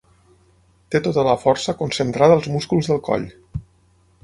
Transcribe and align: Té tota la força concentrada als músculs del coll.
Té 0.95 1.01
tota 1.07 1.25
la 1.27 1.35
força 1.43 1.77
concentrada 1.83 2.37
als 2.39 2.49
músculs 2.57 2.91
del 2.93 3.03
coll. 3.11 3.31